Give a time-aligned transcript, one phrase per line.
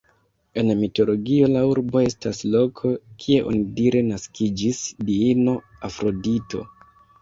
[0.61, 2.95] En mitologio la urbo estas loko,
[3.27, 4.85] kie onidire naskiĝis
[5.15, 5.59] diino
[5.93, 6.69] Afrodito.